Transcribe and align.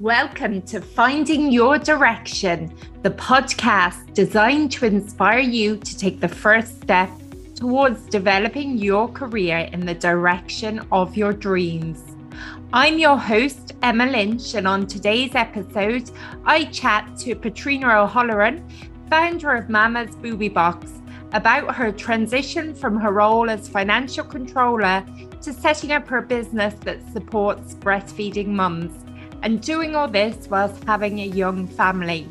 Welcome 0.00 0.62
to 0.62 0.80
Finding 0.80 1.50
Your 1.50 1.76
Direction, 1.76 2.72
the 3.02 3.10
podcast 3.10 4.14
designed 4.14 4.70
to 4.72 4.86
inspire 4.86 5.40
you 5.40 5.76
to 5.76 5.98
take 5.98 6.20
the 6.20 6.28
first 6.28 6.80
step 6.80 7.10
towards 7.56 8.06
developing 8.06 8.78
your 8.78 9.08
career 9.08 9.68
in 9.72 9.84
the 9.84 9.94
direction 9.94 10.86
of 10.92 11.16
your 11.16 11.32
dreams. 11.32 12.00
I'm 12.72 13.00
your 13.00 13.18
host, 13.18 13.72
Emma 13.82 14.06
Lynch, 14.06 14.54
and 14.54 14.68
on 14.68 14.86
today's 14.86 15.34
episode, 15.34 16.12
I 16.44 16.66
chat 16.66 17.16
to 17.22 17.34
Petrina 17.34 18.04
O'Halloran, 18.04 18.68
founder 19.10 19.50
of 19.50 19.68
Mamas 19.68 20.14
Boobie 20.14 20.54
Box, 20.54 20.92
about 21.32 21.74
her 21.74 21.90
transition 21.90 22.72
from 22.72 23.00
her 23.00 23.10
role 23.10 23.50
as 23.50 23.68
financial 23.68 24.22
controller 24.22 25.04
to 25.42 25.52
setting 25.52 25.90
up 25.90 26.06
her 26.06 26.22
business 26.22 26.74
that 26.84 27.00
supports 27.12 27.74
breastfeeding 27.74 28.46
mums 28.46 29.07
and 29.42 29.60
doing 29.60 29.94
all 29.94 30.08
this 30.08 30.48
whilst 30.48 30.82
having 30.84 31.20
a 31.20 31.26
young 31.26 31.66
family. 31.66 32.28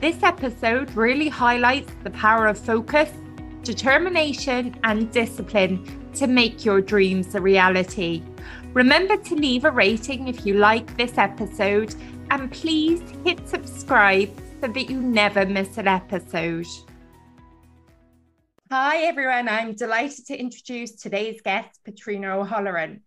This 0.00 0.22
episode 0.22 0.94
really 0.94 1.28
highlights 1.28 1.92
the 2.02 2.10
power 2.10 2.46
of 2.46 2.58
focus, 2.58 3.10
determination, 3.62 4.76
and 4.84 5.10
discipline 5.10 6.10
to 6.14 6.26
make 6.26 6.64
your 6.64 6.80
dreams 6.80 7.34
a 7.34 7.40
reality. 7.40 8.22
Remember 8.72 9.16
to 9.16 9.34
leave 9.34 9.64
a 9.64 9.70
rating 9.70 10.28
if 10.28 10.44
you 10.44 10.54
like 10.54 10.96
this 10.96 11.16
episode, 11.16 11.94
and 12.30 12.50
please 12.50 13.00
hit 13.24 13.48
subscribe 13.48 14.30
so 14.60 14.68
that 14.68 14.90
you 14.90 15.00
never 15.00 15.46
miss 15.46 15.78
an 15.78 15.88
episode. 15.88 16.66
Hi, 18.70 19.02
everyone. 19.04 19.48
I'm 19.48 19.74
delighted 19.74 20.26
to 20.26 20.36
introduce 20.36 20.92
today's 20.92 21.40
guest, 21.42 21.78
Petrina 21.86 22.36
O'Halloran. 22.36 23.02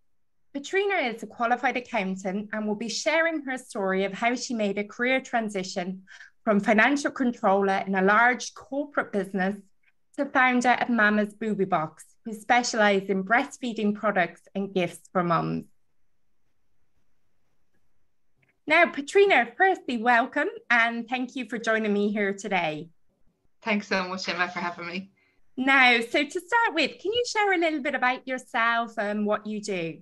Petrina 0.57 1.13
is 1.13 1.21
a 1.21 1.27
qualified 1.27 1.77
accountant 1.77 2.49
and 2.51 2.65
will 2.65 2.73
be 2.73 2.89
sharing 2.89 3.43
her 3.43 3.59
story 3.59 4.05
of 4.05 4.13
how 4.13 4.33
she 4.33 4.55
made 4.55 4.79
a 4.79 4.83
career 4.83 5.21
transition 5.21 6.01
from 6.43 6.59
financial 6.59 7.11
controller 7.11 7.83
in 7.85 7.93
a 7.93 8.01
large 8.01 8.55
corporate 8.55 9.11
business 9.11 9.55
to 10.17 10.25
founder 10.25 10.71
of 10.81 10.89
Mamas 10.89 11.35
Boobie 11.35 11.69
Box, 11.69 12.05
who 12.25 12.33
specialise 12.33 13.03
in 13.07 13.23
breastfeeding 13.23 13.93
products 13.93 14.41
and 14.55 14.73
gifts 14.73 15.07
for 15.13 15.23
mums. 15.23 15.65
Now, 18.65 18.85
Petrina, 18.85 19.55
firstly, 19.55 19.97
welcome 19.97 20.49
and 20.71 21.07
thank 21.07 21.35
you 21.35 21.47
for 21.47 21.59
joining 21.59 21.93
me 21.93 22.11
here 22.11 22.33
today. 22.33 22.89
Thanks 23.61 23.89
so 23.89 24.07
much, 24.07 24.27
Emma, 24.27 24.47
for 24.47 24.57
having 24.57 24.87
me. 24.87 25.11
Now, 25.55 25.99
so 25.99 26.23
to 26.23 26.31
start 26.31 26.73
with, 26.73 26.97
can 26.99 27.13
you 27.13 27.23
share 27.27 27.53
a 27.53 27.57
little 27.59 27.83
bit 27.83 27.93
about 27.93 28.27
yourself 28.27 28.97
and 28.97 29.23
what 29.23 29.45
you 29.45 29.61
do? 29.61 29.99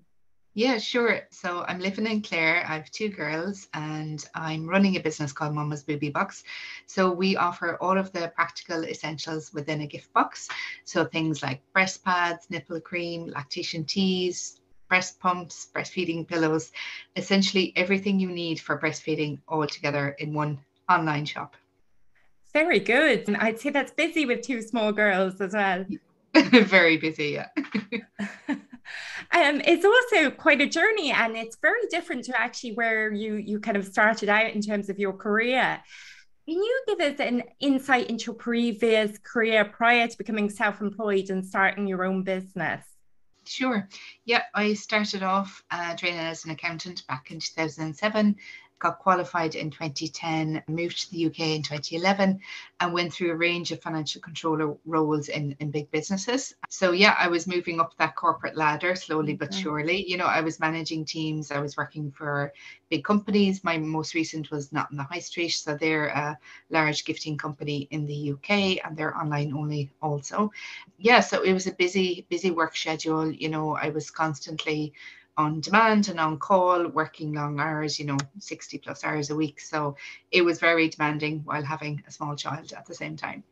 Yeah, 0.58 0.78
sure. 0.78 1.20
So 1.32 1.66
I'm 1.68 1.80
living 1.80 2.08
in 2.08 2.22
Clare. 2.22 2.64
I 2.66 2.76
have 2.76 2.90
two 2.90 3.10
girls 3.10 3.68
and 3.74 4.26
I'm 4.34 4.66
running 4.66 4.96
a 4.96 5.02
business 5.02 5.34
called 5.34 5.54
Mamas 5.54 5.84
Boobie 5.84 6.14
Box. 6.14 6.46
So 6.86 7.12
we 7.12 7.36
offer 7.36 7.78
all 7.82 7.98
of 7.98 8.14
the 8.14 8.32
practical 8.34 8.86
essentials 8.86 9.54
within 9.54 9.82
a 9.82 9.88
gift 9.88 10.14
box. 10.14 10.48
So 10.86 11.04
things 11.04 11.44
like 11.44 11.62
breast 11.74 12.06
pads, 12.06 12.50
nipple 12.50 12.80
cream, 12.80 13.28
lactation 13.28 13.84
teas, 13.84 14.62
breast 14.88 15.20
pumps, 15.20 15.68
breastfeeding 15.76 16.26
pillows, 16.26 16.72
essentially 17.18 17.74
everything 17.76 18.18
you 18.18 18.30
need 18.30 18.58
for 18.58 18.80
breastfeeding 18.80 19.40
all 19.50 19.68
together 19.68 20.16
in 20.20 20.34
one 20.34 20.58
online 20.90 21.26
shop. 21.26 21.58
Very 22.54 22.80
good. 22.80 23.28
And 23.28 23.36
I'd 23.36 23.60
say 23.60 23.72
that's 23.72 23.92
busy 23.92 24.26
with 24.26 24.42
two 24.42 24.62
small 24.62 24.94
girls 24.94 25.42
as 25.42 25.52
well. 25.52 25.86
Very 26.34 26.96
busy, 26.96 27.38
yeah. 27.38 27.50
um, 29.32 29.62
it's 29.66 29.86
also 29.86 30.32
quite 30.32 30.62
a 30.62 30.68
journey 30.68 31.12
and 31.12 31.36
it's 31.36 31.58
very 31.62 31.88
different 31.90 32.24
to 32.26 32.40
actually 32.40 32.74
where 32.74 33.12
you 33.12 33.36
you 33.36 33.60
kind 33.60 33.78
of 33.78 33.86
started 33.86 34.30
out 34.30 34.52
in 34.52 34.62
terms 34.62 34.90
of 34.90 35.00
your 35.00 35.14
career 35.14 35.82
can 36.48 36.58
you 36.58 36.84
give 36.88 37.00
us 37.00 37.20
an 37.20 37.44
insight 37.60 38.10
into 38.10 38.26
your 38.26 38.36
previous 38.36 39.18
career 39.20 39.66
prior 39.66 40.08
to 40.08 40.18
becoming 40.18 40.50
self-employed 40.50 41.30
and 41.30 41.46
starting 41.46 41.88
your 41.88 42.04
own 42.06 42.24
business 42.24 42.84
Sure. 43.48 43.88
Yeah, 44.26 44.42
I 44.54 44.74
started 44.74 45.22
off 45.22 45.64
uh, 45.70 45.96
training 45.96 46.20
as 46.20 46.46
an 46.46 46.52
accountant 46.52 47.06
back 47.08 47.30
in 47.30 47.40
2007 47.40 48.36
got 48.80 49.00
qualified 49.00 49.56
in 49.56 49.72
2010, 49.72 50.64
moved 50.68 51.00
to 51.00 51.12
the 51.12 51.26
UK 51.28 51.40
in 51.40 51.64
2011, 51.64 52.40
and 52.80 52.94
went 52.94 53.14
through 53.14 53.32
a 53.32 53.36
range 53.36 53.72
of 53.72 53.82
financial 53.82 54.22
controller 54.22 54.76
roles 54.86 55.30
in, 55.30 55.56
in 55.60 55.72
big 55.72 55.90
businesses. 55.92 56.54
So, 56.70 56.92
yeah, 56.92 57.16
I 57.18 57.28
was 57.28 57.48
moving 57.48 57.80
up 57.80 57.96
that 57.98 58.16
corporate 58.16 58.58
ladder 58.58 58.96
slowly 58.96 59.34
but 59.34 59.54
surely. 59.54 60.10
You 60.10 60.18
know, 60.18 60.26
I 60.26 60.42
was 60.42 60.60
managing 60.60 61.06
teams, 61.06 61.52
I 61.52 61.60
was 61.60 61.78
working 61.78 62.12
for 62.12 62.54
big 62.96 63.04
companies. 63.04 63.64
My 63.64 63.78
most 63.78 64.14
recent 64.14 64.52
was 64.52 64.72
Not 64.72 64.92
in 64.92 64.98
the 64.98 65.04
High 65.04 65.20
Street. 65.30 65.50
So, 65.50 65.76
they're 65.76 66.08
a 66.08 66.38
large 66.70 67.04
gifting 67.06 67.38
company 67.38 67.88
in 67.92 68.06
the 68.06 68.20
UK 68.32 68.50
and 68.84 68.96
they're 68.96 69.18
online 69.18 69.54
only 69.54 69.92
also. 70.02 70.52
Yeah, 70.98 71.20
so 71.20 71.42
it 71.44 71.54
was 71.54 71.68
a 71.68 71.74
busy, 71.74 72.26
busy 72.30 72.52
work 72.52 72.76
schedule. 72.76 73.32
You 73.32 73.50
know, 73.50 73.76
I 73.76 73.90
was 73.90 74.10
constantly 74.10 74.94
on 75.38 75.60
demand 75.60 76.08
and 76.08 76.20
on 76.20 76.40
call, 76.40 76.88
working 76.88 77.34
long 77.34 77.60
hours, 77.60 78.00
you 78.00 78.06
know, 78.06 78.18
60 78.40 78.78
plus 78.78 79.04
hours 79.04 79.30
a 79.30 79.36
week. 79.36 79.60
So 79.60 79.98
it 80.32 80.44
was 80.44 80.60
very 80.60 80.88
demanding 80.88 81.42
while 81.44 81.64
having 81.64 82.04
a 82.08 82.12
small 82.12 82.36
child 82.36 82.72
at 82.72 82.86
the 82.86 82.96
same 82.96 83.18
time. 83.18 83.44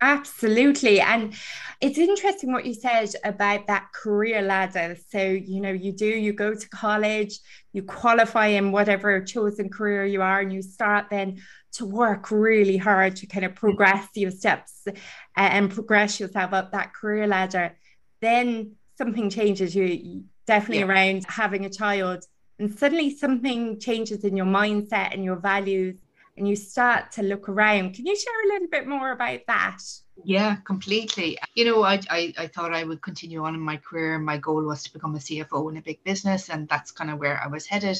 Absolutely. 0.00 1.00
And 1.00 1.34
it's 1.80 1.98
interesting 1.98 2.52
what 2.52 2.64
you 2.64 2.74
said 2.74 3.10
about 3.24 3.66
that 3.66 3.88
career 3.92 4.42
ladder. 4.42 4.96
So, 5.10 5.20
you 5.20 5.60
know, 5.60 5.72
you 5.72 5.92
do, 5.92 6.06
you 6.06 6.32
go 6.32 6.54
to 6.54 6.68
college, 6.68 7.40
you 7.72 7.82
qualify 7.82 8.46
in 8.46 8.70
whatever 8.70 9.20
chosen 9.24 9.70
career 9.70 10.04
you 10.04 10.22
are, 10.22 10.40
and 10.40 10.52
you 10.52 10.62
start 10.62 11.06
then 11.10 11.40
to 11.72 11.84
work 11.84 12.30
really 12.30 12.76
hard 12.76 13.16
to 13.16 13.26
kind 13.26 13.44
of 13.44 13.54
progress 13.56 14.08
your 14.14 14.30
steps 14.30 14.84
uh, 14.86 14.92
and 15.36 15.70
progress 15.70 16.20
yourself 16.20 16.52
up 16.52 16.72
that 16.72 16.94
career 16.94 17.26
ladder. 17.26 17.76
Then 18.20 18.76
something 18.96 19.30
changes. 19.30 19.74
You 19.74 20.24
definitely 20.46 20.78
yeah. 20.78 20.86
around 20.86 21.24
having 21.28 21.64
a 21.64 21.70
child 21.70 22.24
and 22.58 22.76
suddenly 22.76 23.10
something 23.16 23.78
changes 23.78 24.24
in 24.24 24.36
your 24.36 24.46
mindset 24.46 25.12
and 25.12 25.24
your 25.24 25.36
values 25.36 25.98
and 26.38 26.48
you 26.48 26.56
start 26.56 27.12
to 27.12 27.22
look 27.22 27.48
around. 27.48 27.94
Can 27.94 28.06
you 28.06 28.16
share 28.16 28.44
a 28.44 28.52
little 28.52 28.68
bit 28.68 28.86
more 28.86 29.12
about 29.12 29.40
that? 29.46 29.78
Yeah 30.24 30.56
completely. 30.56 31.38
You 31.54 31.64
know 31.64 31.82
I, 31.82 32.00
I 32.10 32.34
i 32.38 32.46
thought 32.46 32.74
i 32.74 32.82
would 32.82 33.02
continue 33.02 33.44
on 33.44 33.54
in 33.54 33.60
my 33.60 33.76
career. 33.76 34.18
My 34.18 34.36
goal 34.38 34.64
was 34.64 34.82
to 34.84 34.92
become 34.92 35.14
a 35.14 35.18
cfo 35.18 35.70
in 35.70 35.76
a 35.76 35.82
big 35.82 36.02
business 36.02 36.50
and 36.50 36.68
that's 36.68 36.90
kind 36.90 37.10
of 37.10 37.18
where 37.18 37.40
i 37.42 37.46
was 37.46 37.66
headed. 37.66 37.98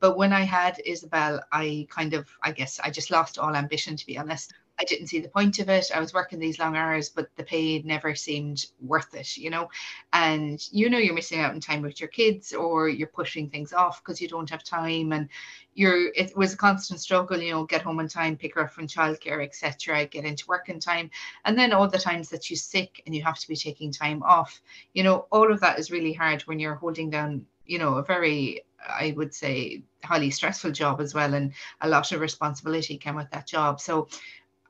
But 0.00 0.16
when 0.16 0.32
i 0.32 0.42
had 0.42 0.80
isabel 0.84 1.40
i 1.52 1.86
kind 1.90 2.14
of 2.14 2.28
i 2.42 2.50
guess 2.50 2.80
i 2.80 2.90
just 2.90 3.10
lost 3.10 3.38
all 3.38 3.54
ambition 3.54 3.96
to 3.96 4.06
be 4.06 4.18
honest 4.18 4.52
I 4.80 4.84
didn't 4.84 5.08
see 5.08 5.20
the 5.20 5.28
point 5.28 5.58
of 5.58 5.68
it. 5.68 5.90
I 5.94 6.00
was 6.00 6.14
working 6.14 6.38
these 6.38 6.58
long 6.58 6.74
hours, 6.74 7.10
but 7.10 7.28
the 7.36 7.44
pay 7.44 7.82
never 7.82 8.14
seemed 8.14 8.64
worth 8.80 9.14
it, 9.14 9.36
you 9.36 9.50
know. 9.50 9.68
And 10.14 10.58
you 10.72 10.88
know 10.88 10.96
you're 10.96 11.14
missing 11.14 11.40
out 11.40 11.52
on 11.52 11.60
time 11.60 11.82
with 11.82 12.00
your 12.00 12.08
kids 12.08 12.54
or 12.54 12.88
you're 12.88 13.08
pushing 13.08 13.50
things 13.50 13.74
off 13.74 14.02
because 14.02 14.22
you 14.22 14.28
don't 14.28 14.48
have 14.48 14.64
time 14.64 15.12
and 15.12 15.28
you're 15.74 16.08
it 16.14 16.34
was 16.34 16.54
a 16.54 16.56
constant 16.56 17.00
struggle, 17.00 17.38
you 17.38 17.52
know, 17.52 17.64
get 17.64 17.82
home 17.82 18.00
on 18.00 18.08
time, 18.08 18.38
pick 18.38 18.54
her 18.54 18.62
up 18.62 18.72
from 18.72 18.86
childcare, 18.86 19.44
etc., 19.44 20.06
get 20.06 20.24
into 20.24 20.46
work 20.48 20.70
in 20.70 20.80
time. 20.80 21.10
And 21.44 21.58
then 21.58 21.74
all 21.74 21.86
the 21.86 21.98
times 21.98 22.30
that 22.30 22.48
you're 22.48 22.56
sick 22.56 23.02
and 23.04 23.14
you 23.14 23.22
have 23.22 23.38
to 23.38 23.48
be 23.48 23.56
taking 23.56 23.92
time 23.92 24.22
off, 24.22 24.62
you 24.94 25.02
know, 25.02 25.26
all 25.30 25.52
of 25.52 25.60
that 25.60 25.78
is 25.78 25.90
really 25.90 26.14
hard 26.14 26.40
when 26.42 26.58
you're 26.58 26.74
holding 26.74 27.10
down, 27.10 27.44
you 27.66 27.78
know, 27.78 27.96
a 27.96 28.02
very 28.02 28.64
I 28.88 29.12
would 29.16 29.34
say 29.34 29.82
highly 30.02 30.30
stressful 30.30 30.72
job 30.72 31.00
as 31.00 31.14
well, 31.14 31.34
and 31.34 31.52
a 31.80 31.88
lot 31.88 32.12
of 32.12 32.20
responsibility 32.20 32.96
came 32.96 33.16
with 33.16 33.30
that 33.30 33.46
job. 33.46 33.80
So 33.80 34.08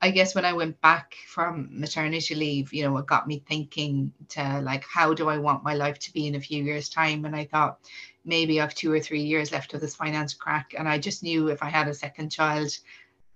I 0.03 0.09
guess 0.09 0.33
when 0.33 0.45
I 0.45 0.53
went 0.53 0.81
back 0.81 1.15
from 1.27 1.69
maternity 1.71 2.33
leave, 2.33 2.73
you 2.73 2.83
know, 2.83 2.97
it 2.97 3.05
got 3.05 3.27
me 3.27 3.43
thinking 3.47 4.11
to 4.29 4.59
like, 4.61 4.83
how 4.83 5.13
do 5.13 5.29
I 5.29 5.37
want 5.37 5.63
my 5.63 5.75
life 5.75 5.99
to 5.99 6.13
be 6.13 6.25
in 6.25 6.35
a 6.35 6.39
few 6.39 6.63
years' 6.63 6.89
time? 6.89 7.25
And 7.25 7.35
I 7.35 7.45
thought 7.45 7.79
maybe 8.25 8.59
I've 8.59 8.73
two 8.73 8.91
or 8.91 8.99
three 8.99 9.21
years 9.21 9.51
left 9.51 9.75
of 9.75 9.81
this 9.81 9.95
finance 9.95 10.33
crack. 10.33 10.73
And 10.75 10.89
I 10.89 10.97
just 10.97 11.21
knew 11.21 11.49
if 11.49 11.61
I 11.61 11.69
had 11.69 11.87
a 11.87 11.93
second 11.93 12.31
child, 12.31 12.75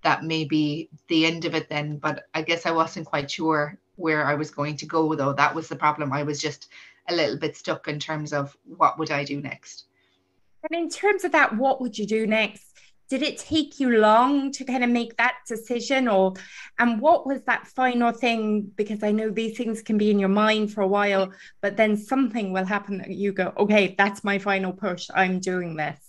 that 0.02 0.24
may 0.24 0.44
be 0.44 0.90
the 1.08 1.28
end 1.28 1.46
of 1.46 1.54
it 1.54 1.70
then. 1.70 1.98
But 1.98 2.26
I 2.34 2.42
guess 2.42 2.66
I 2.66 2.72
wasn't 2.72 3.06
quite 3.06 3.30
sure 3.30 3.78
where 3.96 4.26
I 4.26 4.34
was 4.34 4.50
going 4.50 4.76
to 4.78 4.88
go, 4.88 5.14
though. 5.14 5.34
That 5.34 5.54
was 5.54 5.68
the 5.68 5.76
problem. 5.76 6.12
I 6.12 6.24
was 6.24 6.42
just 6.42 6.70
a 7.08 7.16
little 7.16 7.38
bit 7.38 7.56
stuck 7.56 7.88
in 7.88 8.00
terms 8.00 8.34
of 8.34 8.58
what 8.66 8.98
would 8.98 9.12
I 9.12 9.24
do 9.24 9.40
next. 9.40 9.86
And 10.68 10.80
in 10.80 10.90
terms 10.90 11.24
of 11.24 11.32
that, 11.34 11.56
what 11.56 11.80
would 11.80 11.96
you 11.96 12.08
do 12.08 12.26
next? 12.26 12.75
Did 13.10 13.22
it 13.22 13.38
take 13.38 13.80
you 13.80 13.98
long 13.98 14.52
to 14.52 14.64
kind 14.64 14.84
of 14.84 14.90
make 14.90 15.16
that 15.18 15.36
decision 15.48 16.08
or 16.08 16.34
and 16.80 17.00
what 17.00 17.26
was 17.26 17.42
that 17.44 17.68
final 17.68 18.12
thing? 18.12 18.72
Because 18.76 19.04
i 19.04 19.12
know 19.12 19.30
these 19.30 19.58
things 19.58 19.82
can 19.82 19.98
be 19.98 20.12
in 20.12 20.20
your 20.20 20.30
mind 20.30 20.74
for 20.74 20.82
a 20.82 20.88
while 20.88 21.32
but 21.62 21.78
then 21.78 21.96
something 21.98 22.52
will 22.52 22.66
happen 22.66 22.98
that 22.98 23.12
you 23.12 23.32
go 23.32 23.54
okay 23.58 23.96
that's 23.98 24.24
my 24.24 24.38
final 24.38 24.74
push. 24.74 25.08
I'm 25.14 25.40
doing 25.40 25.76
this 25.76 26.05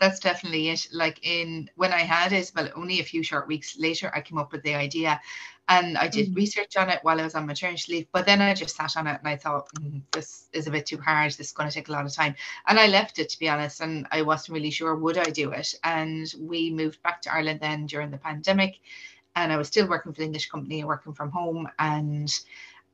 that's 0.00 0.20
definitely 0.20 0.68
it. 0.68 0.86
Like 0.92 1.20
in 1.22 1.70
when 1.76 1.92
I 1.92 2.00
had 2.00 2.32
Isabel, 2.32 2.70
only 2.74 3.00
a 3.00 3.04
few 3.04 3.22
short 3.22 3.46
weeks 3.46 3.78
later, 3.78 4.10
I 4.14 4.20
came 4.20 4.38
up 4.38 4.52
with 4.52 4.62
the 4.62 4.74
idea, 4.74 5.20
and 5.68 5.96
I 5.96 6.08
did 6.08 6.26
mm-hmm. 6.26 6.36
research 6.36 6.76
on 6.76 6.90
it 6.90 6.98
while 7.02 7.20
I 7.20 7.24
was 7.24 7.34
on 7.34 7.46
maternity 7.46 7.92
leave. 7.92 8.06
But 8.12 8.26
then 8.26 8.40
I 8.40 8.54
just 8.54 8.76
sat 8.76 8.96
on 8.96 9.06
it 9.06 9.18
and 9.20 9.28
I 9.28 9.36
thought, 9.36 9.68
mm, 9.74 10.02
this 10.10 10.48
is 10.52 10.66
a 10.66 10.70
bit 10.70 10.86
too 10.86 10.98
hard. 10.98 11.32
This 11.32 11.48
is 11.48 11.52
going 11.52 11.68
to 11.68 11.74
take 11.74 11.88
a 11.88 11.92
lot 11.92 12.06
of 12.06 12.12
time, 12.12 12.34
and 12.66 12.78
I 12.78 12.88
left 12.88 13.18
it 13.18 13.28
to 13.30 13.38
be 13.38 13.48
honest. 13.48 13.80
And 13.80 14.06
I 14.10 14.22
wasn't 14.22 14.54
really 14.54 14.70
sure 14.70 14.94
would 14.96 15.18
I 15.18 15.30
do 15.30 15.52
it. 15.52 15.74
And 15.84 16.32
we 16.38 16.70
moved 16.70 17.02
back 17.02 17.22
to 17.22 17.32
Ireland 17.32 17.60
then 17.60 17.86
during 17.86 18.10
the 18.10 18.18
pandemic, 18.18 18.80
and 19.36 19.52
I 19.52 19.56
was 19.56 19.68
still 19.68 19.88
working 19.88 20.12
for 20.12 20.18
the 20.18 20.26
English 20.26 20.48
company, 20.48 20.84
working 20.84 21.14
from 21.14 21.30
home, 21.30 21.68
and 21.78 22.32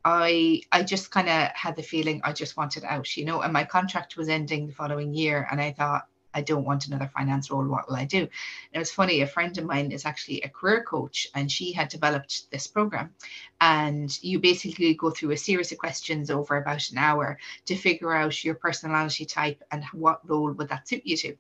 I 0.05 0.63
I 0.73 0.83
just 0.83 1.11
kind 1.11 1.29
of 1.29 1.49
had 1.55 1.77
the 1.77 1.83
feeling 1.83 2.21
I 2.25 2.33
just 2.33 2.57
wanted 2.57 2.85
out, 2.85 3.17
you 3.17 3.25
know, 3.25 3.41
and 3.43 3.53
my 3.53 3.65
contract 3.65 4.17
was 4.17 4.29
ending 4.29 4.67
the 4.67 4.73
following 4.75 5.15
year, 5.15 5.49
and 5.51 5.61
I 5.61 5.73
thought 5.73 6.07
I 6.39 6.43
don't 6.43 6.65
want 6.65 6.87
another 6.87 7.11
finance 7.15 7.51
role. 7.51 7.67
What 7.67 7.89
will 7.89 7.97
I 7.97 8.05
do? 8.05 8.21
And 8.21 8.29
it 8.73 8.79
was 8.79 8.91
funny. 8.91 9.21
A 9.21 9.27
friend 9.27 9.57
of 9.59 9.65
mine 9.65 9.93
is 9.93 10.07
actually 10.07 10.41
a 10.43 10.49
career 10.49 10.85
coach, 10.85 11.29
and 11.35 11.51
she 11.51 11.73
had 11.73 11.89
developed 11.89 12.51
this 12.51 12.67
program. 12.67 13.15
And 13.61 14.17
you 14.23 14.39
basically 14.39 14.95
go 14.95 15.11
through 15.11 15.33
a 15.33 15.37
series 15.37 15.73
of 15.73 15.79
questions 15.79 16.31
over 16.31 16.57
about 16.57 16.91
an 16.91 16.99
hour 16.99 17.39
to 17.67 17.75
figure 17.75 18.15
out 18.15 18.45
your 18.45 18.55
personality 18.55 19.25
type 19.25 19.63
and 19.73 19.85
what 19.93 20.29
role 20.29 20.53
would 20.53 20.69
that 20.69 20.89
suit 20.89 21.03
you 21.05 21.17
to. 21.19 21.37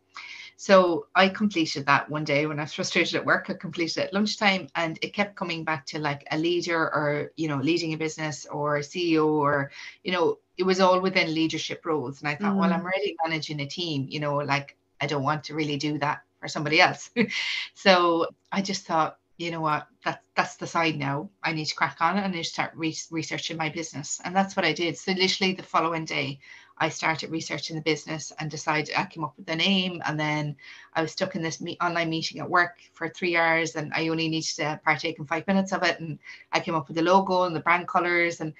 So 0.61 1.07
I 1.15 1.29
completed 1.29 1.87
that 1.87 2.11
one 2.11 2.25
day 2.25 2.45
when 2.47 2.59
I 2.59 2.63
was 2.63 2.75
frustrated 2.75 3.15
at 3.15 3.25
work. 3.25 3.49
I 3.49 3.55
completed 3.55 3.99
it 3.99 4.07
at 4.07 4.13
lunchtime 4.13 4.67
and 4.75 4.99
it 5.03 5.15
kept 5.15 5.37
coming 5.37 5.63
back 5.63 5.87
to 5.87 6.01
like 6.01 6.27
a 6.33 6.37
leader 6.37 6.81
or, 6.81 7.31
you 7.37 7.47
know, 7.47 7.59
leading 7.59 7.93
a 7.93 7.97
business 7.97 8.45
or 8.45 8.79
a 8.79 8.81
CEO 8.81 9.27
or, 9.29 9.71
you 10.03 10.11
know, 10.11 10.39
it 10.57 10.65
was 10.65 10.81
all 10.81 11.01
within 11.01 11.33
leadership 11.33 11.87
roles. 11.87 12.21
And 12.21 12.29
I 12.29 12.35
thought, 12.35 12.55
mm. 12.55 12.59
well, 12.59 12.73
I'm 12.73 12.83
already 12.83 13.15
managing 13.25 13.61
a 13.61 13.67
team, 13.67 14.09
you 14.11 14.19
know, 14.19 14.39
like 14.39 14.77
I 15.01 15.07
don't 15.07 15.23
want 15.23 15.45
to 15.45 15.55
really 15.55 15.77
do 15.77 15.99
that 15.99 16.23
for 16.41 16.49
somebody 16.49 16.81
else. 16.81 17.11
so 17.75 18.27
I 18.53 18.63
just 18.63 18.87
thought, 18.87 19.19
you 19.39 19.53
know 19.53 19.61
what, 19.61 19.87
that's 20.05 20.27
that's 20.35 20.57
the 20.57 20.67
side 20.67 20.99
now. 20.99 21.31
I 21.43 21.53
need 21.53 21.67
to 21.67 21.75
crack 21.75 21.99
on 22.01 22.19
and 22.19 22.35
I 22.35 22.43
start 22.43 22.73
re- 22.75 22.97
researching 23.11 23.57
my 23.57 23.69
business. 23.69 24.21
And 24.25 24.35
that's 24.35 24.57
what 24.57 24.65
I 24.65 24.73
did. 24.73 24.99
So 24.99 25.13
literally 25.13 25.55
the 25.55 25.63
following 25.63 26.05
day, 26.05 26.41
I 26.77 26.89
started 26.89 27.31
researching 27.31 27.77
the 27.77 27.83
business 27.83 28.33
and 28.39 28.51
decided 28.51 28.95
I 28.97 29.05
came 29.05 29.25
up 29.25 29.35
with 29.37 29.47
the 29.47 29.57
name. 29.57 30.03
And 30.05 30.19
then 30.19 30.57
I 30.95 31.03
was 31.03 31.13
stuck 31.13 31.37
in 31.37 31.43
this 31.43 31.63
online 31.81 32.11
meeting 32.11 32.41
at 32.41 32.51
work 32.51 32.79
for 32.95 33.09
three 33.09 33.37
hours 33.37 33.77
and 33.77 33.93
I 33.95 34.09
only 34.09 34.29
needed 34.29 34.57
to 34.57 34.81
partake 34.85 35.19
in 35.19 35.27
five 35.27 35.47
minutes 35.47 35.73
of 35.73 35.83
it. 35.83 36.01
And 36.01 36.19
I 36.53 36.61
came 36.61 36.75
up 36.75 36.89
with 36.89 36.97
the 36.97 37.03
logo 37.03 37.45
and 37.45 37.55
the 37.55 37.61
brand 37.61 37.89
colors. 37.89 38.41
And 38.41 38.55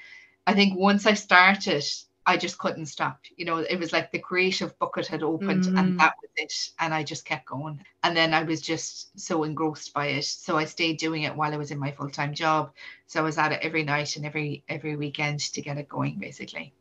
I 0.47 0.55
think 0.55 0.79
once 0.79 1.07
I 1.07 1.15
started, 1.15 1.85
I 2.29 2.37
just 2.37 2.59
couldn't 2.59 2.87
stop. 2.87 3.21
You 3.39 3.47
know, 3.47 3.57
it 3.57 3.79
was 3.79 3.91
like 3.91 4.13
the 4.13 4.19
creative 4.19 4.79
bucket 4.79 5.07
had 5.07 5.23
opened 5.23 5.65
mm. 5.65 5.79
and 5.79 5.99
that 5.99 6.13
was 6.21 6.31
it. 6.37 6.53
And 6.79 6.93
I 6.93 7.03
just 7.03 7.25
kept 7.25 7.47
going. 7.47 7.81
And 8.05 8.15
then 8.15 8.35
I 8.35 8.43
was 8.43 8.61
just 8.61 9.19
so 9.19 9.45
engrossed 9.45 9.95
by 9.95 10.09
it. 10.09 10.27
So 10.27 10.59
I 10.59 10.67
stayed 10.67 10.99
doing 10.99 11.23
it 11.23 11.35
while 11.35 11.55
I 11.55 11.57
was 11.57 11.71
in 11.71 11.79
my 11.79 11.91
full-time 11.91 12.35
job. 12.35 12.73
So 13.07 13.19
I 13.19 13.23
was 13.23 13.39
at 13.39 13.53
it 13.53 13.61
every 13.63 13.83
night 13.83 14.17
and 14.17 14.27
every 14.27 14.63
every 14.69 14.95
weekend 14.95 15.41
to 15.41 15.63
get 15.63 15.79
it 15.79 15.89
going 15.89 16.19
basically. 16.19 16.75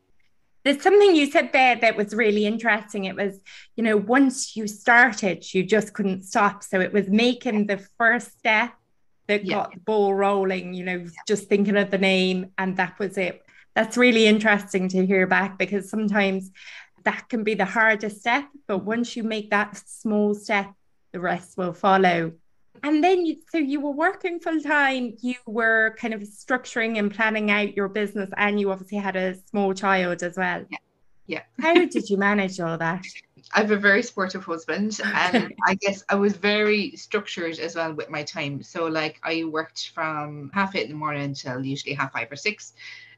There's 0.65 0.83
something 0.83 1.15
you 1.15 1.31
said 1.31 1.53
there 1.53 1.77
that 1.77 1.95
was 1.95 2.13
really 2.13 2.45
interesting. 2.45 3.05
It 3.05 3.15
was, 3.15 3.39
you 3.77 3.85
know, 3.85 3.95
once 3.95 4.57
you 4.57 4.67
started, 4.67 5.53
you 5.53 5.63
just 5.63 5.93
couldn't 5.93 6.23
stop. 6.23 6.61
So 6.61 6.81
it 6.81 6.91
was 6.91 7.07
making 7.07 7.67
the 7.67 7.77
first 7.97 8.37
step 8.37 8.73
that 9.27 9.45
yeah. 9.45 9.55
got 9.55 9.71
the 9.71 9.79
ball 9.79 10.13
rolling, 10.13 10.73
you 10.73 10.83
know, 10.83 10.97
yeah. 10.97 11.09
just 11.25 11.47
thinking 11.47 11.77
of 11.77 11.89
the 11.89 11.97
name 11.97 12.51
and 12.57 12.75
that 12.75 12.99
was 12.99 13.17
it. 13.17 13.46
That's 13.77 13.95
really 13.95 14.25
interesting 14.25 14.89
to 14.89 15.05
hear 15.05 15.27
back 15.27 15.59
because 15.59 15.87
sometimes 15.87 16.49
that 17.03 17.29
can 17.29 17.43
be 17.43 17.53
the 17.53 17.63
hardest 17.63 18.21
step. 18.21 18.45
But 18.65 18.79
once 18.79 19.15
you 19.15 19.21
make 19.21 19.51
that 19.51 19.77
small 19.87 20.33
step, 20.33 20.73
the 21.11 21.19
rest 21.19 21.59
will 21.59 21.73
follow. 21.73 22.31
And 22.81 23.03
then 23.03 23.23
you, 23.23 23.35
so 23.51 23.59
you 23.59 23.79
were 23.79 23.91
working 23.91 24.39
full 24.39 24.61
time 24.61 25.15
you 25.21 25.35
were 25.45 25.95
kind 25.99 26.15
of 26.15 26.21
structuring 26.21 26.97
and 26.97 27.13
planning 27.13 27.51
out 27.51 27.75
your 27.75 27.87
business 27.87 28.31
and 28.35 28.59
you 28.59 28.71
obviously 28.71 28.97
had 28.97 29.15
a 29.15 29.35
small 29.51 29.75
child 29.75 30.23
as 30.23 30.37
well. 30.37 30.65
Yeah 30.71 30.79
yeah. 31.27 31.43
How 31.59 31.73
did 31.73 32.09
you 32.09 32.17
manage 32.17 32.59
all 32.59 32.77
that? 32.77 33.05
I 33.53 33.61
have 33.61 33.71
a 33.71 33.77
very 33.77 34.03
supportive 34.03 34.43
husband, 34.43 34.99
and 35.05 35.53
I 35.67 35.75
guess 35.75 36.03
I 36.09 36.15
was 36.15 36.35
very 36.35 36.91
structured 36.97 37.59
as 37.59 37.75
well 37.75 37.93
with 37.93 38.09
my 38.09 38.23
time. 38.23 38.61
So, 38.61 38.87
like, 38.87 39.21
I 39.23 39.45
worked 39.45 39.91
from 39.91 40.51
half 40.53 40.75
eight 40.75 40.85
in 40.85 40.89
the 40.89 40.97
morning 40.97 41.23
until 41.23 41.63
usually 41.63 41.93
half 41.93 42.11
five 42.11 42.29
or 42.29 42.35
six, 42.35 42.73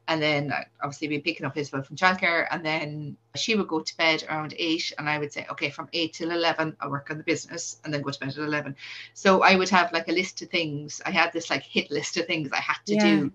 and 0.09 0.19
then 0.21 0.51
obviously 0.81 1.07
be 1.07 1.19
picking 1.19 1.45
up 1.45 1.55
Isabel 1.55 1.83
from 1.83 1.95
childcare, 1.95 2.47
and 2.49 2.65
then 2.65 3.15
she 3.35 3.55
would 3.55 3.67
go 3.67 3.79
to 3.79 3.97
bed 3.97 4.25
around 4.27 4.55
eight, 4.57 4.91
and 4.97 5.07
I 5.07 5.19
would 5.19 5.31
say, 5.31 5.45
okay, 5.51 5.69
from 5.69 5.87
eight 5.93 6.13
till 6.13 6.31
eleven, 6.31 6.75
I'll 6.81 6.89
work 6.89 7.11
on 7.11 7.19
the 7.19 7.23
business, 7.23 7.79
and 7.85 7.93
then 7.93 8.01
go 8.01 8.09
to 8.09 8.19
bed 8.19 8.29
at 8.29 8.37
eleven. 8.37 8.75
So 9.13 9.43
I 9.43 9.55
would 9.55 9.69
have 9.69 9.93
like 9.93 10.07
a 10.07 10.11
list 10.11 10.41
of 10.41 10.49
things. 10.49 10.99
I 11.05 11.11
had 11.11 11.31
this 11.31 11.51
like 11.51 11.63
hit 11.63 11.91
list 11.91 12.17
of 12.17 12.25
things 12.25 12.51
I 12.51 12.59
had 12.59 12.79
to 12.87 12.95
yeah. 12.95 13.03
do 13.03 13.31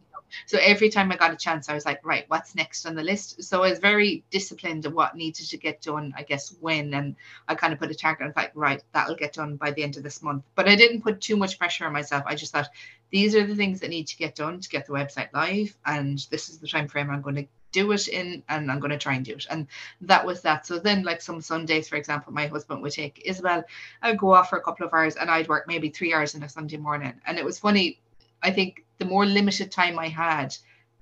so 0.46 0.58
every 0.60 0.88
time 0.90 1.10
I 1.12 1.16
got 1.16 1.32
a 1.32 1.36
chance, 1.36 1.68
I 1.68 1.74
was 1.74 1.84
like, 1.84 2.04
right, 2.04 2.24
what's 2.28 2.54
next 2.54 2.86
on 2.86 2.94
the 2.94 3.02
list? 3.02 3.42
So 3.42 3.62
I 3.62 3.70
was 3.70 3.78
very 3.78 4.24
disciplined 4.30 4.86
of 4.86 4.92
what 4.92 5.14
needed 5.14 5.46
to 5.48 5.56
get 5.56 5.80
done, 5.80 6.12
I 6.16 6.22
guess, 6.22 6.54
when. 6.60 6.94
And 6.94 7.16
I 7.48 7.54
kind 7.54 7.72
of 7.72 7.78
put 7.78 7.90
a 7.90 7.94
target 7.94 8.28
of 8.28 8.36
like, 8.36 8.52
right, 8.54 8.82
that'll 8.92 9.16
get 9.16 9.34
done 9.34 9.56
by 9.56 9.70
the 9.70 9.82
end 9.82 9.96
of 9.96 10.02
this 10.02 10.22
month. 10.22 10.44
But 10.54 10.68
I 10.68 10.76
didn't 10.76 11.02
put 11.02 11.20
too 11.20 11.36
much 11.36 11.58
pressure 11.58 11.86
on 11.86 11.92
myself. 11.92 12.24
I 12.26 12.34
just 12.34 12.52
thought 12.52 12.68
these 13.14 13.36
are 13.36 13.46
the 13.46 13.54
things 13.54 13.78
that 13.78 13.90
need 13.90 14.08
to 14.08 14.16
get 14.16 14.34
done 14.34 14.58
to 14.58 14.68
get 14.68 14.86
the 14.86 14.92
website 14.92 15.32
live. 15.32 15.76
And 15.86 16.18
this 16.32 16.48
is 16.48 16.58
the 16.58 16.66
time 16.66 16.88
frame 16.88 17.10
I'm 17.10 17.22
going 17.22 17.36
to 17.36 17.46
do 17.70 17.92
it 17.92 18.08
in 18.08 18.42
and 18.48 18.68
I'm 18.68 18.80
going 18.80 18.90
to 18.90 18.98
try 18.98 19.14
and 19.14 19.24
do 19.24 19.34
it. 19.34 19.46
And 19.48 19.68
that 20.00 20.26
was 20.26 20.42
that. 20.42 20.66
So 20.66 20.80
then, 20.80 21.04
like 21.04 21.22
some 21.22 21.40
Sundays, 21.40 21.88
for 21.88 21.94
example, 21.94 22.32
my 22.32 22.48
husband 22.48 22.82
would 22.82 22.90
take 22.90 23.22
Isabel, 23.24 23.62
I'd 24.02 24.18
go 24.18 24.34
off 24.34 24.50
for 24.50 24.58
a 24.58 24.60
couple 24.60 24.84
of 24.84 24.92
hours 24.92 25.14
and 25.14 25.30
I'd 25.30 25.46
work 25.46 25.68
maybe 25.68 25.90
three 25.90 26.12
hours 26.12 26.34
in 26.34 26.42
a 26.42 26.48
Sunday 26.48 26.76
morning. 26.76 27.14
And 27.24 27.38
it 27.38 27.44
was 27.44 27.56
funny. 27.56 28.00
I 28.42 28.50
think 28.50 28.84
the 28.98 29.04
more 29.04 29.24
limited 29.24 29.70
time 29.70 29.96
I 29.96 30.08
had, 30.08 30.56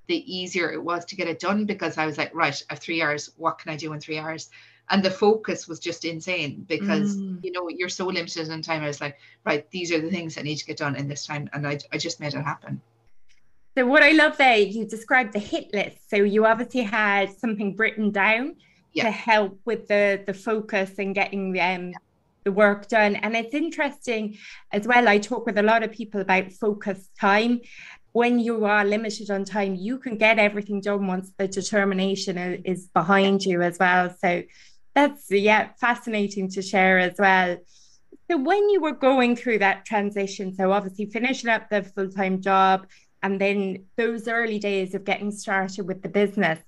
the 0.05 0.35
easier 0.35 0.71
it 0.71 0.83
was 0.83 1.05
to 1.05 1.15
get 1.15 1.27
it 1.27 1.39
done 1.39 1.65
because 1.65 1.97
I 1.97 2.05
was 2.05 2.19
like, 2.19 2.35
right, 2.35 2.61
I 2.69 2.73
have 2.73 2.79
three 2.79 3.01
hours. 3.01 3.31
What 3.37 3.57
can 3.57 3.71
I 3.71 3.75
do 3.75 3.91
in 3.91 3.99
three 3.99 4.19
hours? 4.19 4.51
And 4.89 5.03
the 5.03 5.11
focus 5.11 5.67
was 5.67 5.79
just 5.79 6.05
insane 6.05 6.65
because 6.67 7.15
mm. 7.15 7.43
you 7.43 7.51
know 7.51 7.69
you're 7.69 7.89
so 7.89 8.05
limited 8.07 8.49
in 8.49 8.61
time. 8.61 8.83
I 8.83 8.87
was 8.87 9.01
like, 9.01 9.17
right, 9.45 9.69
these 9.71 9.91
are 9.91 10.01
the 10.01 10.11
things 10.11 10.35
that 10.35 10.43
need 10.43 10.57
to 10.57 10.65
get 10.65 10.77
done 10.77 10.95
in 10.95 11.07
this 11.07 11.25
time, 11.25 11.49
and 11.53 11.65
I, 11.67 11.79
I 11.91 11.97
just 11.97 12.19
made 12.19 12.33
it 12.33 12.41
happen. 12.41 12.81
So 13.77 13.87
what 13.87 14.03
I 14.03 14.11
love 14.11 14.37
there, 14.37 14.57
you 14.57 14.85
described 14.85 15.33
the 15.33 15.39
hit 15.39 15.73
list. 15.73 16.09
So 16.09 16.17
you 16.17 16.45
obviously 16.45 16.81
had 16.81 17.35
something 17.39 17.75
written 17.75 18.11
down 18.11 18.57
yeah. 18.93 19.05
to 19.05 19.11
help 19.11 19.59
with 19.65 19.87
the 19.87 20.21
the 20.27 20.33
focus 20.33 20.91
and 20.99 21.15
getting 21.15 21.49
um, 21.59 21.89
yeah 21.89 21.97
the 22.43 22.51
work 22.51 22.87
done. 22.87 23.15
And 23.15 23.35
it's 23.35 23.53
interesting 23.53 24.37
as 24.71 24.87
well. 24.87 25.07
I 25.07 25.17
talk 25.17 25.45
with 25.45 25.57
a 25.57 25.63
lot 25.63 25.83
of 25.83 25.91
people 25.91 26.21
about 26.21 26.51
focus 26.51 27.09
time. 27.19 27.61
When 28.11 28.39
you 28.39 28.65
are 28.65 28.85
limited 28.85 29.31
on 29.31 29.43
time, 29.43 29.75
you 29.75 29.97
can 29.97 30.17
get 30.17 30.37
everything 30.37 30.81
done 30.81 31.07
once 31.07 31.31
the 31.37 31.47
determination 31.47 32.37
is 32.63 32.87
behind 32.93 33.43
you 33.43 33.61
as 33.61 33.79
well. 33.79 34.15
So 34.21 34.43
that's 34.93 35.29
yeah, 35.29 35.69
fascinating 35.79 36.49
to 36.51 36.61
share 36.61 36.99
as 36.99 37.15
well. 37.17 37.57
So 38.29 38.37
when 38.37 38.69
you 38.69 38.81
were 38.81 38.93
going 38.93 39.35
through 39.35 39.59
that 39.59 39.85
transition, 39.85 40.53
so 40.55 40.71
obviously 40.71 41.05
finishing 41.05 41.49
up 41.49 41.69
the 41.69 41.83
full-time 41.83 42.41
job 42.41 42.87
and 43.21 43.39
then 43.39 43.85
those 43.97 44.27
early 44.27 44.59
days 44.59 44.95
of 44.95 45.03
getting 45.03 45.31
started 45.31 45.87
with 45.87 46.01
the 46.01 46.09
business, 46.09 46.59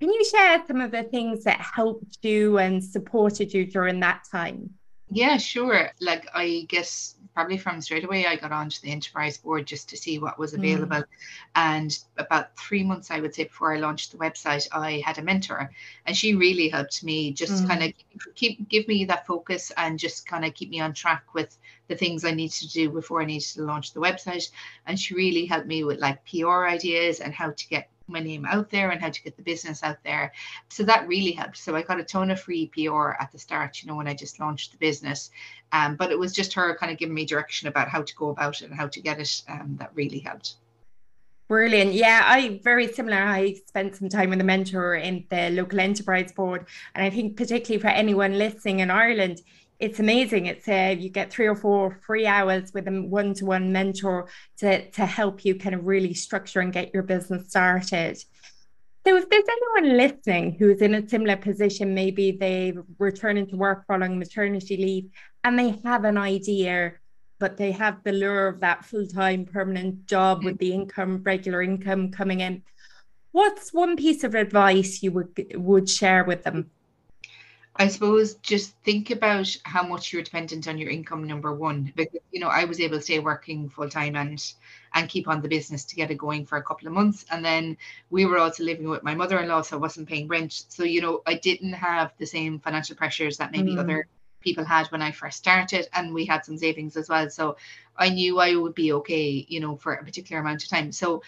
can 0.00 0.10
you 0.10 0.24
share 0.24 0.62
some 0.66 0.80
of 0.80 0.90
the 0.90 1.02
things 1.02 1.44
that 1.44 1.60
helped 1.60 2.18
you 2.22 2.58
and 2.58 2.82
supported 2.82 3.52
you 3.52 3.66
during 3.66 4.00
that 4.00 4.22
time? 4.30 4.70
Yeah, 5.10 5.36
sure. 5.36 5.90
Like 6.00 6.26
I 6.34 6.66
guess 6.68 7.16
probably 7.34 7.58
from 7.58 7.80
straight 7.80 8.04
away 8.04 8.26
I 8.26 8.36
got 8.36 8.52
onto 8.52 8.80
the 8.80 8.90
enterprise 8.90 9.38
board 9.38 9.66
just 9.66 9.88
to 9.90 9.96
see 9.96 10.18
what 10.18 10.38
was 10.38 10.52
mm. 10.52 10.58
available. 10.58 10.96
Mm. 10.96 11.06
And 11.54 11.98
about 12.18 12.56
three 12.58 12.82
months, 12.82 13.10
I 13.10 13.20
would 13.20 13.34
say, 13.34 13.44
before 13.44 13.74
I 13.74 13.78
launched 13.78 14.12
the 14.12 14.18
website, 14.18 14.68
I 14.72 15.02
had 15.04 15.18
a 15.18 15.22
mentor, 15.22 15.70
and 16.06 16.16
she 16.16 16.34
really 16.34 16.68
helped 16.68 17.02
me 17.04 17.32
just 17.32 17.64
mm. 17.64 17.68
kind 17.68 17.82
of 17.82 17.92
keep 18.34 18.68
give 18.68 18.88
me 18.88 19.04
that 19.06 19.26
focus 19.26 19.72
and 19.76 19.98
just 19.98 20.26
kind 20.26 20.44
of 20.44 20.54
keep 20.54 20.70
me 20.70 20.80
on 20.80 20.92
track 20.92 21.34
with 21.34 21.56
the 21.88 21.96
things 21.96 22.24
I 22.24 22.32
needed 22.32 22.56
to 22.58 22.68
do 22.68 22.90
before 22.90 23.20
I 23.20 23.24
needed 23.24 23.48
to 23.48 23.62
launch 23.62 23.92
the 23.92 24.00
website. 24.00 24.50
And 24.86 24.98
she 24.98 25.14
really 25.14 25.46
helped 25.46 25.66
me 25.66 25.84
with 25.84 25.98
like 25.98 26.24
PR 26.24 26.64
ideas 26.66 27.20
and 27.20 27.34
how 27.34 27.50
to 27.50 27.68
get 27.68 27.88
my 28.10 28.20
name 28.20 28.44
out 28.44 28.70
there 28.70 28.90
and 28.90 29.00
how 29.00 29.10
to 29.10 29.22
get 29.22 29.36
the 29.36 29.42
business 29.42 29.82
out 29.82 30.02
there. 30.04 30.32
So 30.68 30.82
that 30.84 31.06
really 31.08 31.32
helped. 31.32 31.56
So 31.56 31.74
I 31.74 31.82
got 31.82 32.00
a 32.00 32.04
ton 32.04 32.30
of 32.30 32.40
free 32.40 32.66
PR 32.74 33.10
at 33.20 33.30
the 33.32 33.38
start, 33.38 33.82
you 33.82 33.88
know, 33.88 33.96
when 33.96 34.08
I 34.08 34.14
just 34.14 34.40
launched 34.40 34.72
the 34.72 34.78
business. 34.78 35.30
Um, 35.72 35.96
but 35.96 36.10
it 36.10 36.18
was 36.18 36.32
just 36.32 36.52
her 36.54 36.76
kind 36.76 36.92
of 36.92 36.98
giving 36.98 37.14
me 37.14 37.24
direction 37.24 37.68
about 37.68 37.88
how 37.88 38.02
to 38.02 38.14
go 38.16 38.28
about 38.28 38.60
it 38.60 38.66
and 38.66 38.74
how 38.74 38.88
to 38.88 39.00
get 39.00 39.20
it 39.20 39.42
um, 39.48 39.76
that 39.78 39.90
really 39.94 40.18
helped. 40.18 40.56
Brilliant. 41.50 41.94
Yeah, 41.94 42.22
I 42.24 42.60
very 42.62 42.86
similar. 42.86 43.16
I 43.16 43.54
spent 43.66 43.96
some 43.96 44.08
time 44.08 44.30
with 44.30 44.40
a 44.40 44.44
mentor 44.44 44.94
in 44.94 45.24
the 45.30 45.50
local 45.50 45.80
enterprise 45.80 46.30
board. 46.30 46.66
And 46.94 47.04
I 47.04 47.10
think 47.10 47.36
particularly 47.36 47.80
for 47.80 47.88
anyone 47.88 48.38
listening 48.38 48.78
in 48.78 48.88
Ireland, 48.88 49.42
it's 49.80 49.98
amazing. 49.98 50.46
It's 50.46 50.68
a, 50.68 50.94
you 50.94 51.08
get 51.08 51.30
three 51.30 51.46
or 51.46 51.56
four 51.56 51.98
free 52.06 52.26
hours 52.26 52.72
with 52.74 52.86
a 52.86 52.90
one-to-one 52.90 53.72
mentor 53.72 54.28
to, 54.58 54.88
to 54.90 55.06
help 55.06 55.44
you 55.44 55.54
kind 55.54 55.74
of 55.74 55.86
really 55.86 56.14
structure 56.14 56.60
and 56.60 56.72
get 56.72 56.92
your 56.92 57.02
business 57.02 57.48
started. 57.48 58.18
So, 59.06 59.16
if 59.16 59.30
there's 59.30 59.44
anyone 59.48 59.96
listening 59.96 60.56
who 60.58 60.70
is 60.70 60.82
in 60.82 60.94
a 60.94 61.08
similar 61.08 61.36
position, 61.36 61.94
maybe 61.94 62.32
they're 62.32 62.84
returning 62.98 63.46
to 63.48 63.56
work 63.56 63.86
following 63.86 64.18
maternity 64.18 64.76
leave 64.76 65.10
and 65.42 65.58
they 65.58 65.80
have 65.84 66.04
an 66.04 66.18
idea, 66.18 66.92
but 67.38 67.56
they 67.56 67.72
have 67.72 68.04
the 68.04 68.12
lure 68.12 68.48
of 68.48 68.60
that 68.60 68.84
full 68.84 69.06
time 69.06 69.46
permanent 69.46 70.04
job 70.04 70.44
with 70.44 70.58
the 70.58 70.74
income, 70.74 71.22
regular 71.24 71.62
income 71.62 72.10
coming 72.10 72.40
in, 72.40 72.62
what's 73.32 73.72
one 73.72 73.96
piece 73.96 74.24
of 74.24 74.34
advice 74.34 75.02
you 75.02 75.12
would 75.12 75.52
would 75.54 75.88
share 75.88 76.24
with 76.24 76.42
them? 76.44 76.70
I 77.80 77.88
suppose 77.88 78.34
just 78.42 78.74
think 78.84 79.10
about 79.10 79.56
how 79.64 79.82
much 79.82 80.12
you're 80.12 80.20
dependent 80.20 80.68
on 80.68 80.76
your 80.76 80.90
income. 80.90 81.26
Number 81.26 81.54
one, 81.54 81.90
because 81.96 82.20
you 82.30 82.38
know 82.38 82.48
I 82.48 82.64
was 82.64 82.78
able 82.78 82.98
to 82.98 83.02
stay 83.02 83.20
working 83.20 83.70
full 83.70 83.88
time 83.88 84.16
and 84.16 84.38
and 84.92 85.08
keep 85.08 85.26
on 85.26 85.40
the 85.40 85.48
business 85.48 85.86
to 85.86 85.96
get 85.96 86.10
it 86.10 86.18
going 86.18 86.44
for 86.44 86.58
a 86.58 86.62
couple 86.62 86.88
of 86.88 86.92
months, 86.92 87.24
and 87.30 87.42
then 87.42 87.78
we 88.10 88.26
were 88.26 88.36
also 88.36 88.64
living 88.64 88.86
with 88.90 89.02
my 89.02 89.14
mother-in-law, 89.14 89.62
so 89.62 89.78
I 89.78 89.80
wasn't 89.80 90.10
paying 90.10 90.28
rent. 90.28 90.52
So 90.68 90.84
you 90.84 91.00
know 91.00 91.22
I 91.26 91.34
didn't 91.36 91.72
have 91.72 92.12
the 92.18 92.26
same 92.26 92.58
financial 92.58 92.96
pressures 92.96 93.38
that 93.38 93.50
maybe 93.50 93.76
mm. 93.76 93.78
other 93.78 94.08
people 94.40 94.64
had 94.64 94.86
when 94.88 95.00
I 95.00 95.12
first 95.12 95.38
started, 95.38 95.88
and 95.94 96.12
we 96.12 96.26
had 96.26 96.44
some 96.44 96.58
savings 96.58 96.98
as 96.98 97.08
well. 97.08 97.30
So 97.30 97.56
I 97.96 98.10
knew 98.10 98.40
I 98.40 98.56
would 98.56 98.74
be 98.74 98.92
okay, 98.92 99.46
you 99.48 99.60
know, 99.60 99.76
for 99.76 99.94
a 99.94 100.04
particular 100.04 100.42
amount 100.42 100.64
of 100.64 100.68
time. 100.68 100.92
So 100.92 101.22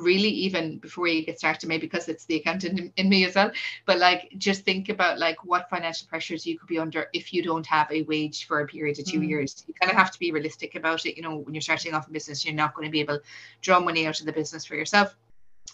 really 0.00 0.28
even 0.28 0.78
before 0.78 1.06
you 1.06 1.24
get 1.24 1.38
started 1.38 1.68
maybe 1.68 1.86
because 1.86 2.08
it's 2.08 2.24
the 2.24 2.36
accountant 2.36 2.78
in, 2.78 2.92
in, 2.96 3.08
me 3.08 3.24
as 3.24 3.34
well 3.34 3.50
but 3.86 3.98
like 3.98 4.32
just 4.38 4.64
think 4.64 4.88
about 4.88 5.18
like 5.18 5.44
what 5.44 5.68
financial 5.68 6.08
pressures 6.08 6.46
you 6.46 6.58
could 6.58 6.68
be 6.68 6.78
under 6.78 7.06
if 7.12 7.32
you 7.32 7.42
don't 7.42 7.66
have 7.66 7.90
a 7.90 8.02
wage 8.02 8.46
for 8.46 8.60
a 8.60 8.66
period 8.66 8.98
of 8.98 9.04
two 9.04 9.20
mm. 9.20 9.28
years. 9.28 9.64
You 9.66 9.74
kind 9.74 9.90
of 9.92 9.98
have 9.98 10.10
to 10.10 10.18
be 10.18 10.32
realistic 10.32 10.74
about 10.74 11.06
it 11.06 11.16
you 11.16 11.22
know 11.22 11.36
when 11.36 11.54
you're 11.54 11.60
starting 11.60 11.94
off 11.94 12.08
a 12.08 12.10
business 12.10 12.44
you're 12.44 12.54
not 12.54 12.74
going 12.74 12.86
to 12.86 12.92
be 12.92 13.00
able 13.00 13.18
to 13.18 13.22
draw 13.60 13.80
money 13.80 14.06
out 14.06 14.20
of 14.20 14.26
the 14.26 14.32
business 14.32 14.64
for 14.64 14.74
yourself. 14.74 15.16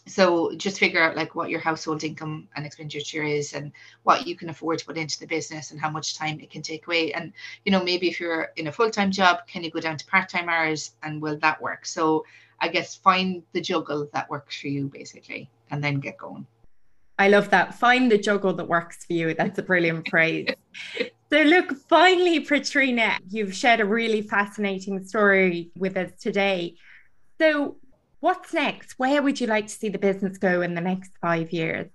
So 0.09 0.55
just 0.55 0.79
figure 0.79 1.03
out 1.03 1.17
like 1.17 1.35
what 1.35 1.51
your 1.51 1.59
household 1.59 2.05
income 2.05 2.49
and 2.55 2.65
expenditure 2.65 3.25
is 3.25 3.55
and 3.55 3.73
what 4.05 4.27
you 4.27 4.37
can 4.37 4.49
afford 4.49 4.79
to 4.79 4.87
put 4.87 4.97
into 4.97 5.19
the 5.19 5.27
business 5.27 5.73
and 5.73 5.81
how 5.81 5.91
much 5.91 6.17
time 6.17 6.39
it 6.39 6.51
can 6.51 6.63
take 6.63 6.87
away. 6.87 7.13
And 7.13 7.33
you 7.65 7.73
know 7.73 7.83
maybe 7.83 8.09
if 8.09 8.21
you're 8.21 8.53
in 8.57 8.69
a 8.69 8.73
full-time 8.73 9.11
job 9.11 9.47
can 9.47 9.65
you 9.65 9.71
go 9.71 9.81
down 9.81 9.97
to 9.97 10.07
part-time 10.07 10.49
hours 10.49 10.93
and 11.03 11.21
will 11.21 11.39
that 11.39 11.61
work? 11.61 11.87
So 11.87 12.25
I 12.61 12.69
guess 12.69 12.95
find 12.95 13.43
the 13.53 13.61
juggle 13.61 14.09
that 14.13 14.29
works 14.31 14.61
for 14.61 14.69
you 14.69 14.89
basically 14.89 15.51
and 15.71 15.83
then 15.83 16.01
get 16.01 16.19
going. 16.19 16.47
I 17.19 17.29
love 17.29 17.51
that. 17.51 17.75
Find 17.75 18.11
the 18.11 18.19
juggle 18.19 18.53
that 18.55 18.69
works 18.69 19.05
for 19.05 19.15
you. 19.15 19.35
That's 19.35 19.59
a 19.59 19.63
brilliant 19.63 20.09
phrase. 20.09 20.49
So, 21.29 21.43
look, 21.43 21.73
finally, 21.89 22.39
Petrina, 22.39 23.19
you've 23.29 23.53
shared 23.53 23.81
a 23.81 23.85
really 23.85 24.23
fascinating 24.23 25.05
story 25.05 25.73
with 25.77 25.97
us 25.97 26.13
today. 26.21 26.77
So, 27.41 27.79
what's 28.21 28.55
next? 28.55 28.97
Where 28.97 29.21
would 29.21 29.41
you 29.41 29.49
like 29.49 29.67
to 29.67 29.75
see 29.75 29.89
the 29.89 29.99
business 29.99 30.39
go 30.39 30.63
in 30.63 30.75
the 30.75 30.81
next 30.81 31.11
five 31.21 31.51
years? 31.51 31.89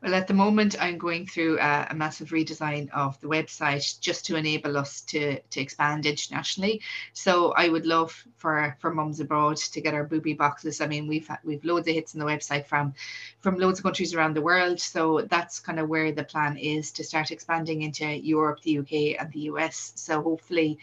Well, 0.00 0.14
at 0.14 0.28
the 0.28 0.34
moment, 0.34 0.80
I'm 0.80 0.96
going 0.96 1.26
through 1.26 1.58
a, 1.58 1.88
a, 1.90 1.94
massive 1.94 2.28
redesign 2.28 2.88
of 2.90 3.20
the 3.20 3.26
website 3.26 3.98
just 3.98 4.24
to 4.26 4.36
enable 4.36 4.76
us 4.76 5.00
to, 5.02 5.40
to 5.40 5.60
expand 5.60 6.06
internationally. 6.06 6.82
So 7.14 7.50
I 7.56 7.68
would 7.68 7.84
love 7.84 8.24
for 8.36 8.76
for 8.78 8.94
mums 8.94 9.18
abroad 9.18 9.56
to 9.56 9.80
get 9.80 9.94
our 9.94 10.04
booby 10.04 10.34
boxes. 10.34 10.80
I 10.80 10.86
mean, 10.86 11.08
we've 11.08 11.28
we've 11.42 11.64
loads 11.64 11.88
of 11.88 11.94
hits 11.94 12.14
on 12.14 12.20
the 12.20 12.26
website 12.26 12.66
from 12.66 12.94
from 13.40 13.56
loads 13.56 13.80
of 13.80 13.82
countries 13.82 14.14
around 14.14 14.34
the 14.34 14.40
world. 14.40 14.78
So 14.78 15.22
that's 15.22 15.58
kind 15.58 15.80
of 15.80 15.88
where 15.88 16.12
the 16.12 16.22
plan 16.22 16.56
is 16.56 16.92
to 16.92 17.02
start 17.02 17.32
expanding 17.32 17.82
into 17.82 18.06
Europe, 18.06 18.60
the 18.62 18.78
UK, 18.78 19.20
and 19.20 19.32
the 19.32 19.50
US. 19.50 19.92
So 19.96 20.22
hopefully 20.22 20.78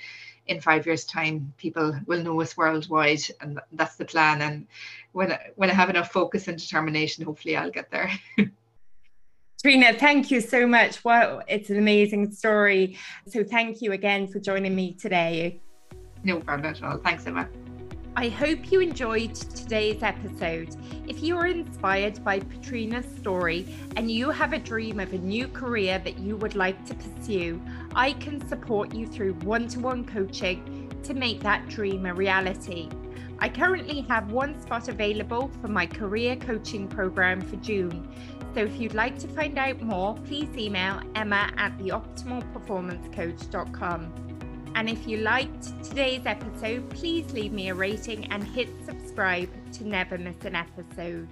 in 0.47 0.59
five 0.59 0.85
years 0.85 1.05
time 1.05 1.53
people 1.57 1.97
will 2.05 2.21
know 2.21 2.39
us 2.41 2.57
worldwide 2.57 3.21
and 3.41 3.59
that's 3.71 3.95
the 3.95 4.05
plan 4.05 4.41
and 4.43 4.67
when 5.11 5.35
when 5.55 5.71
I 5.71 5.73
have 5.73 5.89
enough 5.89 6.11
focus 6.11 6.47
and 6.47 6.55
determination 6.55 7.25
hopefully 7.25 7.57
I'll 7.57 7.71
get 7.71 7.89
there 7.89 8.11
Trina, 9.65 9.93
thank 9.93 10.29
you 10.29 10.41
so 10.41 10.67
much. 10.67 11.03
Wow, 11.03 11.41
it's 11.47 11.71
an 11.71 11.79
amazing 11.79 12.31
story. 12.31 12.99
So 13.27 13.43
thank 13.43 13.81
you 13.81 13.93
again 13.93 14.27
for 14.27 14.39
joining 14.39 14.75
me 14.75 14.93
today. 14.93 15.59
No 16.23 16.39
problem 16.39 16.75
at 16.75 16.83
all. 16.83 16.99
Thanks, 16.99 17.23
so 17.23 17.31
much. 17.31 17.49
I 18.15 18.27
hope 18.27 18.71
you 18.71 18.79
enjoyed 18.79 19.33
today's 19.33 20.03
episode. 20.03 20.75
If 21.07 21.23
you 21.23 21.35
are 21.37 21.47
inspired 21.47 22.23
by 22.23 22.41
Petrina's 22.41 23.07
story 23.17 23.65
and 23.95 24.11
you 24.11 24.29
have 24.29 24.53
a 24.53 24.59
dream 24.59 24.99
of 24.99 25.11
a 25.13 25.17
new 25.17 25.47
career 25.47 25.97
that 25.97 26.19
you 26.19 26.37
would 26.37 26.53
like 26.53 26.85
to 26.85 26.93
pursue, 26.93 27.59
I 27.95 28.13
can 28.13 28.47
support 28.47 28.93
you 28.93 29.07
through 29.07 29.33
one 29.45 29.67
to 29.69 29.79
one 29.79 30.05
coaching 30.05 30.93
to 31.01 31.15
make 31.15 31.39
that 31.39 31.67
dream 31.69 32.05
a 32.05 32.13
reality. 32.13 32.87
I 33.39 33.49
currently 33.49 34.01
have 34.01 34.31
one 34.31 34.61
spot 34.61 34.87
available 34.87 35.51
for 35.61 35.67
my 35.67 35.85
career 35.85 36.37
coaching 36.37 36.87
program 36.87 37.41
for 37.41 37.57
June. 37.57 38.07
So 38.55 38.61
if 38.61 38.79
you'd 38.79 38.93
like 38.93 39.19
to 39.19 39.27
find 39.27 39.59
out 39.59 39.81
more, 39.81 40.15
please 40.15 40.47
email 40.57 41.01
emma 41.13 41.51
at 41.57 41.77
theoptimalperformancecoach.com. 41.77 44.71
And 44.75 44.89
if 44.89 45.05
you 45.05 45.17
liked 45.17 45.83
today's 45.83 46.25
episode, 46.25 46.89
please 46.89 47.33
leave 47.33 47.51
me 47.51 47.67
a 47.67 47.75
rating 47.75 48.31
and 48.31 48.41
hit 48.41 48.69
subscribe 48.85 49.49
to 49.73 49.85
never 49.85 50.17
miss 50.17 50.37
an 50.45 50.55
episode. 50.55 51.27